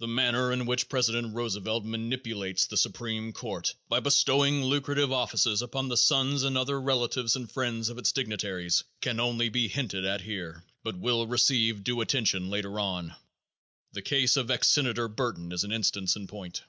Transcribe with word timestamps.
The 0.00 0.08
manner 0.08 0.50
in 0.50 0.66
which 0.66 0.88
President 0.88 1.32
Roosevelt 1.32 1.84
manipulates 1.84 2.66
the 2.66 2.76
supreme 2.76 3.32
court 3.32 3.76
by 3.88 4.00
bestowing 4.00 4.64
lucrative 4.64 5.12
offices 5.12 5.62
upon 5.62 5.86
the 5.86 5.96
sons 5.96 6.42
and 6.42 6.58
other 6.58 6.80
relatives 6.80 7.36
and 7.36 7.48
friends 7.48 7.88
of 7.88 7.96
its 7.96 8.10
dignitaries 8.10 8.82
can 9.00 9.20
only 9.20 9.48
be 9.48 9.68
hinted 9.68 10.04
at 10.04 10.22
here, 10.22 10.64
but 10.82 10.98
will 10.98 11.28
receive 11.28 11.84
due 11.84 12.00
attention 12.00 12.50
later 12.50 12.80
on. 12.80 13.14
The 13.92 14.02
case 14.02 14.36
of 14.36 14.50
ex 14.50 14.66
Senator 14.68 15.06
Burton 15.06 15.52
is 15.52 15.62
an 15.62 15.70
instance 15.70 16.16
in 16.16 16.26
point. 16.26 16.64